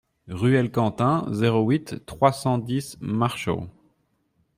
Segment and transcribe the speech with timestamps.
[0.29, 3.67] Ruelle Quentin, zéro huit, trois cent dix Machault